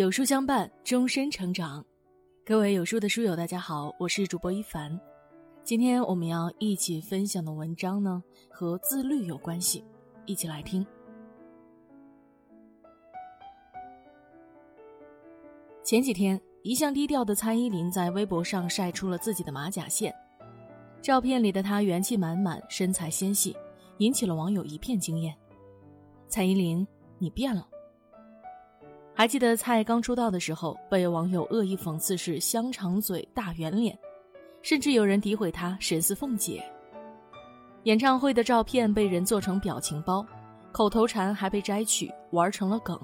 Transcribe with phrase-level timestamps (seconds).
[0.00, 1.84] 有书相伴，终身成长。
[2.42, 4.98] 各位有书的书友，大家好，我是主播一凡。
[5.62, 9.84] 今天我们要一起分享的文章呢，和自律有关系，
[10.24, 10.86] 一起来听。
[15.84, 20.14] 前几天，一向低调的蔡依林在微博上晒出了自己的马甲线，
[21.02, 23.54] 照片里的她元气满满，身材纤细，
[23.98, 25.36] 引起了网友一片惊艳。
[26.26, 26.88] 蔡依林，
[27.18, 27.68] 你变了。
[29.14, 33.98] 还记得蔡刚出道的时候，被网友恶意讽刺是香肠嘴、大圆脸，
[34.62, 36.64] 甚至有人诋毁她神似凤姐。
[37.84, 40.24] 演唱会的照片被人做成表情包，
[40.72, 42.98] 口头禅还被摘取玩成了梗。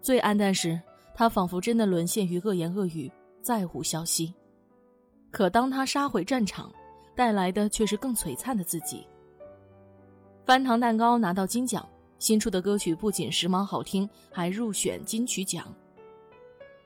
[0.00, 0.80] 最黯淡时，
[1.14, 3.10] 她仿佛真的沦陷于恶言恶语，
[3.42, 4.34] 再无消息。
[5.30, 6.72] 可当她杀回战场，
[7.14, 9.06] 带来的却是更璀璨的自己。
[10.46, 11.86] 翻糖蛋糕拿到金奖。
[12.18, 15.66] 新出的歌曲不仅时髦好听，还入选金曲奖。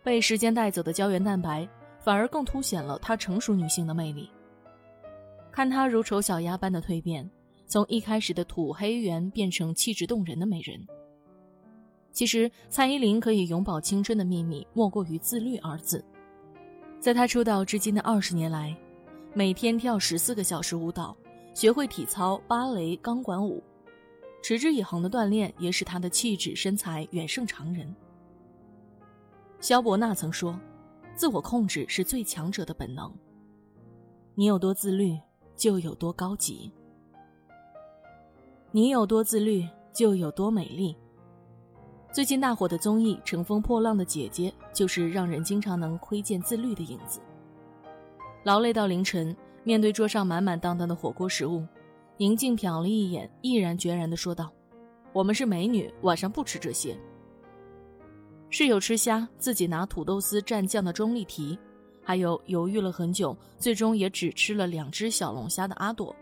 [0.03, 1.69] 被时间带走的胶原蛋白，
[2.01, 4.31] 反而更凸显了她成熟女性的魅力。
[5.53, 7.29] 看她如丑小鸭般的蜕变，
[7.67, 10.81] 从一开始的土黑圆变成气质动人的美人。
[12.11, 16.05] 其实，蔡依林可以永葆青春的秘密，莫过于自律二字。
[16.99, 18.75] 在她出道至今的二十年来，
[19.35, 21.17] 每天跳十四个小时舞蹈，
[21.55, 23.63] 学会体操、芭蕾、钢管舞。
[24.43, 27.95] 持之以恒的锻炼也使她的气质身材远胜常人。
[29.61, 30.59] 萧伯纳曾说
[31.17, 33.13] ：“自我控制是最强者的本能。
[34.35, 35.19] 你有多自律，
[35.57, 36.71] 就有多高级；
[38.71, 40.97] 你有多自律，就有多美丽。”
[42.11, 47.21] 最近大火的综艺《乘风破浪的姐姐》就是让人经常能窥见自律的影子。
[48.45, 51.67] 劳累到凌晨，面对桌上满满当当的火锅食物。
[52.21, 54.53] 宁静瞟了一眼，毅然决然地说道
[55.15, 56.99] ：“我们是美女，晚上不吃这些。”
[58.51, 61.57] 室友吃虾，自己拿土豆丝蘸酱的钟丽缇，
[62.03, 66.15] 还有犹豫了很久，最终也只吃了两只小龙虾的阿朵。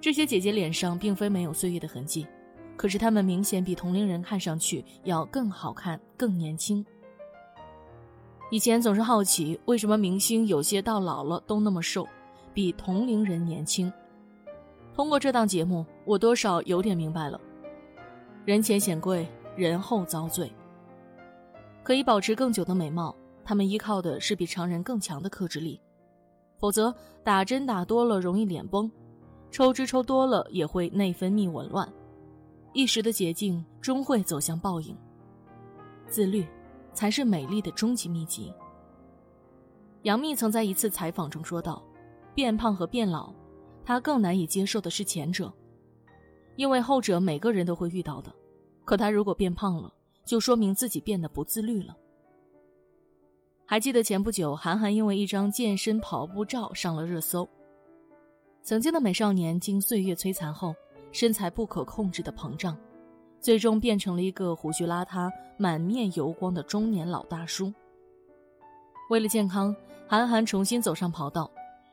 [0.00, 2.26] 这些姐姐脸上并非没有岁月的痕迹，
[2.76, 6.84] 可是她们明显比同龄人看上去要更好看、更年轻。
[8.50, 12.08] 以前总是好奇，为什么明星有些到老了都那么瘦，
[12.52, 13.92] 比同龄人年轻。
[14.94, 17.40] 通过这档节目，我多少有点明白了：
[18.44, 20.52] 人前显贵，人后遭罪。
[21.82, 25.80] 可以保持更久的美貌，他们依靠的是比常人更强的克制力。
[26.58, 26.94] 否则，
[27.24, 28.88] 打针打多了容易脸崩，
[29.50, 31.92] 抽脂抽多了也会内分泌紊乱，
[32.72, 34.96] 一时的捷径终会走向报应。
[36.06, 36.46] 自律，
[36.92, 38.54] 才是美丽的终极秘籍。
[40.02, 41.82] 杨幂曾在一次采访中说道
[42.32, 43.32] ：“变胖和变老。”
[43.84, 45.52] 他更难以接受的是前者，
[46.56, 48.32] 因为后者每个人都会遇到的。
[48.84, 49.92] 可他如果变胖了，
[50.24, 51.96] 就说明自己变得不自律了。
[53.66, 57.48] 还记得前不久，韩寒因为一张健身跑步照上了热搜。
[58.62, 60.74] 曾经的美少年，经岁月摧残后，
[61.12, 62.76] 身材不可控制的膨胀，
[63.40, 67.72] 最终变成了一个胡须邋遢、满面油光的中年老大叔。
[69.10, 69.74] 为了健康，
[70.06, 71.50] 韩寒重新走上跑道。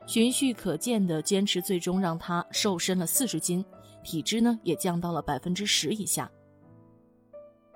[0.07, 3.63] 循序可见的坚持，最终让他瘦身了四十斤，
[4.03, 6.29] 体脂呢也降到了百分之十以下。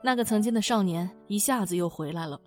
[0.01, 2.39] 那个曾经的少年一下子又回来了。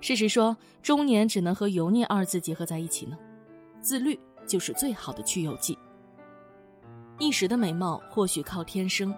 [0.00, 3.16] 事实说，中年只能和油腻二字结合在一起呢，
[3.80, 5.78] 自律就是最好的去油剂。
[7.18, 9.14] 一时的美貌或许靠天生，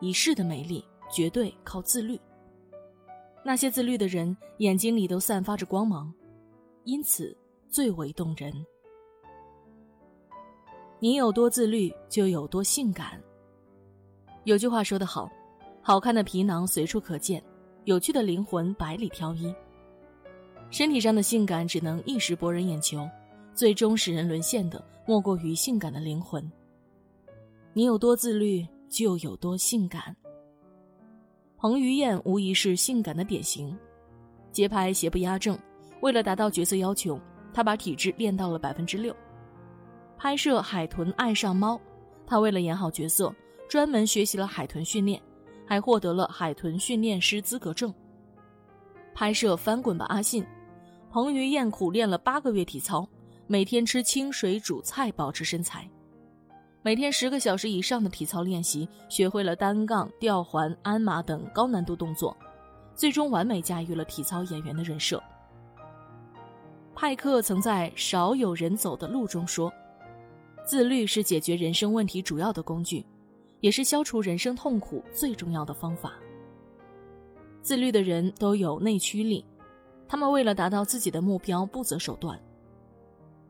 [0.00, 2.20] 一世的美丽绝对靠自律。
[3.44, 6.12] 那些自律的人眼睛里都散发着光芒，
[6.84, 7.36] 因此。
[7.74, 8.54] 最为动人。
[11.00, 13.20] 你有多自律，就有多性感。
[14.44, 15.28] 有句话说得好
[15.82, 17.42] ：“好看的皮囊随处可见，
[17.82, 19.52] 有趣的灵魂百里挑一。”
[20.70, 23.10] 身体上的性感只能一时博人眼球，
[23.56, 26.48] 最终使人沦陷的莫过于性感的灵魂。
[27.72, 30.16] 你有多自律，就有多性感。
[31.56, 33.76] 彭于晏无疑是性感的典型，
[34.52, 35.58] 节拍邪不压正，
[36.02, 37.18] 为了达到角色要求。
[37.54, 39.14] 他把体质练到了百分之六。
[40.18, 41.76] 拍摄《海豚爱上猫》，
[42.26, 43.32] 他为了演好角色，
[43.68, 45.20] 专门学习了海豚训练，
[45.66, 47.94] 还获得了海豚训练师资格证。
[49.14, 50.42] 拍摄《翻滚吧，阿信》，
[51.10, 53.08] 彭于晏苦练了八个月体操，
[53.46, 55.88] 每天吃清水煮菜保持身材，
[56.82, 62.36] 每天十个小时以上的体操练习，学会了单杠、吊环、鞍马等高难度动作，
[62.94, 65.22] 最终完美驾驭了体操演员的人设。
[66.94, 69.72] 派克曾在《少有人走的路》中说
[70.64, 73.04] ：“自律是解决人生问题主要的工具，
[73.60, 76.12] 也是消除人生痛苦最重要的方法。”
[77.62, 79.44] 自律的人都有内驱力，
[80.06, 82.40] 他们为了达到自己的目标不择手段。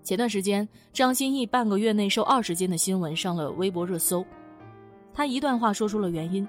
[0.02, 4.25] 前段时间，张歆艺半个月内瘦二十斤的新闻上了微博热搜。
[5.12, 6.46] 他一段话说出了原因：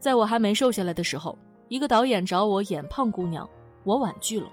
[0.00, 1.38] 在我还没瘦下来的时候，
[1.68, 3.48] 一个导演找我演胖姑娘，
[3.84, 4.50] 我婉拒了。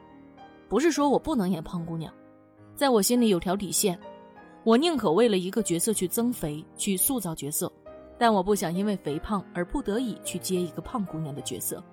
[0.68, 2.14] 不是说我不能演胖姑娘，
[2.76, 4.00] 在我心里有条底线，
[4.64, 7.72] 我宁可为了一个角色去增肥，去塑造角色，
[8.18, 11.84] 但我不想因为肥胖而不得已去接一个胖姑娘的角色。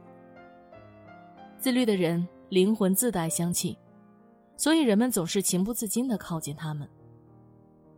[1.59, 3.77] 自律的人灵魂自带香气。
[4.55, 6.89] 所以人们总是情不自禁地靠近他们。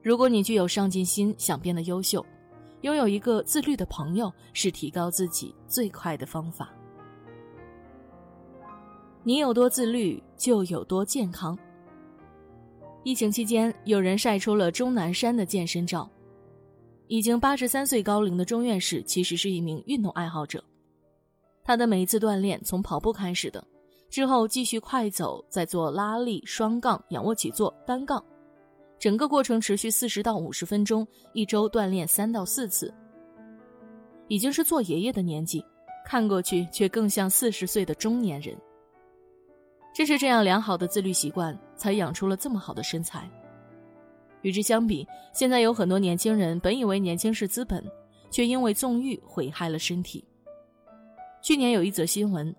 [0.02, 2.24] 如果你具有上进心，想变得优秀，
[2.82, 6.70] 拥有一个自律的朋友是提高自己最快的方法。
[9.26, 11.58] 你有多自律，就有多健康。
[13.04, 16.06] 疫情期间，有人晒出了钟南山的健身照。
[17.06, 20.62] 已经八十三岁高龄的钟院士其实是一名运动爱好者，
[21.62, 23.66] 他的每一次锻炼从跑步开始的。
[24.10, 28.22] 之后继续快走，再做拉力、双杠、仰卧起坐、单杠，
[28.98, 32.92] 整个过程持续四十到五十分钟，一周锻炼三到四次。
[34.28, 35.64] 已经是做爷爷的年纪，
[36.04, 38.54] 看过去却更像四十岁的中年人。
[39.94, 43.30] 正是这样良好的自律习惯，才养出了这么好的身材。
[44.42, 47.82] 与之相比，现在有很多年轻人本以为年轻是资本，
[48.28, 50.22] 却因为纵欲毁害了身体。
[51.40, 52.54] 去年有一则新闻。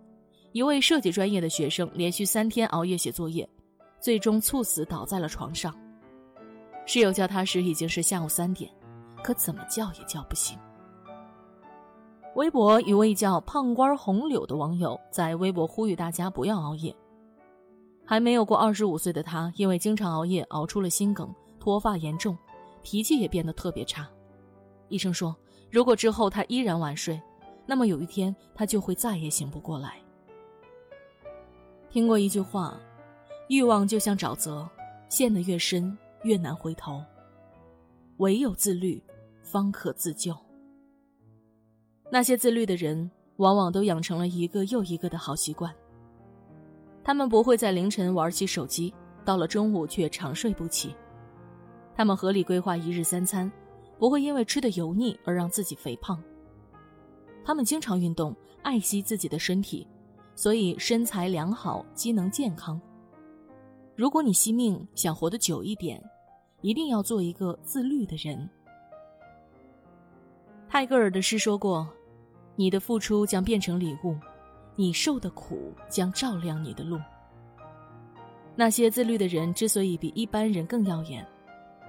[0.54, 3.46] 一位设计专业的学生连续三天熬夜写作业，
[4.00, 5.76] 最终猝死倒在了床上。
[6.86, 8.72] 室友叫他时已经是下午三点，
[9.22, 10.58] 可怎么叫也叫不醒。
[12.36, 16.96] 微博一位叫“胖官红柳”的网友在微博呼吁大家不要熬夜。
[18.06, 22.38] 还没有过二十五岁的他，因为经常熬夜熬出了心梗，脱发严重，
[22.84, 24.07] 脾气也变得特别差。
[24.90, 25.36] 医生说，
[25.72, 27.19] 如果之后他依然晚睡，
[27.66, 29.96] 那么有一天他就会再也醒不过来。
[31.90, 32.80] 听过一句话，
[33.50, 34.69] 欲望就像沼泽，
[35.10, 37.04] 陷得越深越难回头。
[38.18, 39.01] 唯有自律，
[39.42, 40.36] 方可自救。
[42.12, 45.74] 那些自律的人，往往都养成了一个又一个的好习惯。
[47.06, 48.92] 他们不会在凌晨玩起手机，
[49.24, 50.96] 到了中午却长睡不起。
[51.96, 53.50] 他们合理规划一日三餐，
[54.00, 56.22] 不会因为吃的油腻而让自己肥胖。
[57.46, 59.88] 他们经常运动，爱惜自己的身体。
[60.38, 62.81] 所以身材良好，机能健康。
[63.96, 66.04] 如果你惜命想活得久一点，
[66.60, 68.50] 一定要做一个自律的人。
[70.68, 71.88] 泰戈尔的诗说过
[72.58, 74.18] ：“你的付出将变成礼物，
[74.75, 77.00] 你受的苦将照亮你的路。”
[78.56, 81.25] 那些自律的人之所以比一般人更耀眼，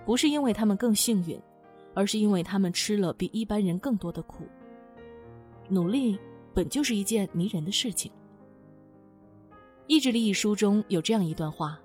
[0.04, 1.40] 不是因为他们更幸运，
[1.94, 4.44] 而是因为他们吃了比一般人更多的苦。
[5.68, 6.18] 努力
[6.52, 8.10] 本就是一件迷人的事情。
[9.86, 11.78] 《意志力》一书中有这样一段话：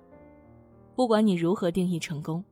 [0.96, 2.44] 不管你如何定义成功，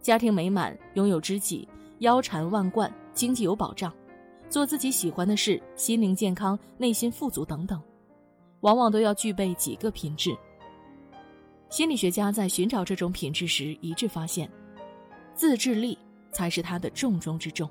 [0.00, 1.66] 家庭美满、拥有知己、
[2.00, 3.90] 腰缠万贯、经济有保障、
[4.50, 7.80] 做自己喜欢的事、心灵健康、内心富足等等，
[8.60, 10.36] 往往都要具备几个品质。
[11.68, 14.50] 心理学家在寻找这种品质时，一致发现，
[15.34, 15.96] 自制力
[16.32, 17.68] 才是他的重中之重。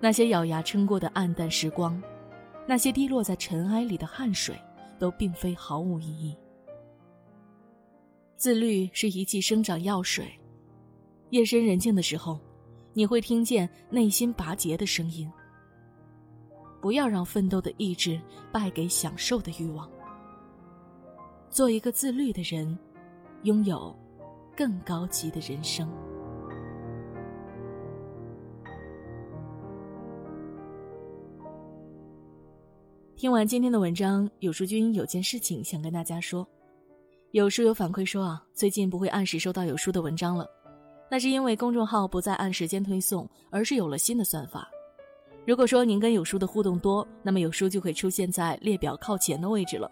[0.00, 2.02] 那些咬牙撑过的暗淡时光，
[2.66, 4.56] 那些滴落在尘埃里的汗水。
[5.02, 6.32] 都并非毫无意义。
[8.36, 10.30] 自律是一剂生长药水，
[11.30, 12.38] 夜深人静的时候，
[12.92, 15.28] 你会听见内心拔节的声音。
[16.82, 18.20] 不要让奋斗的意志
[18.50, 19.88] 败给享受的欲望。
[21.48, 22.76] 做一个自律的人，
[23.44, 23.96] 拥有
[24.56, 25.88] 更高级的人生。
[33.14, 36.44] 听完今天的文章，有书君有件事情想跟大家说。
[37.30, 40.44] 有书友反馈说啊，最近不会按时收到有书的文章了，
[41.08, 44.68] 那是因为公众号不再按时间推送，而是有了新的算法。
[45.44, 49.90] 如果说您跟有书的互动多，那么有书就会出现在列表靠前的位置了。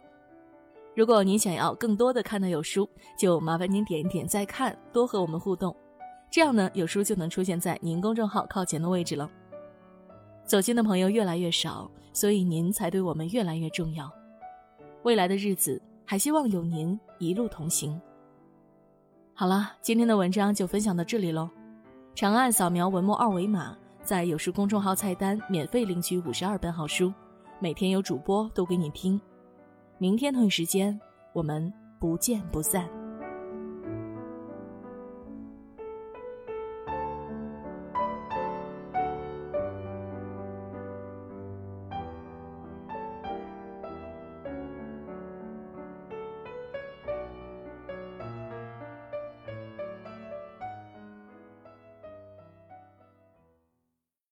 [0.95, 2.89] 如果您想要更多的看到有书，
[3.19, 5.75] 就麻烦您点一点再看，多和我们互动，
[6.31, 9.29] 这样呢，有书就能出现在您公众号靠前的位置了。
[10.45, 14.11] 走心的朋友越来越少，所以您才对我们越来越重要。
[15.03, 18.01] 未来的日子，还希望有您一路同行。
[19.33, 21.49] 好了，今天的文章就分享到这里喽。
[22.15, 27.13] 长按扫描文末二维码，在有书公众号菜单免费领取五十二本好书，
[27.59, 29.21] 每天有主播读给你听。
[29.99, 30.99] 明天同一时间，
[31.33, 33.00] 我们不见不散。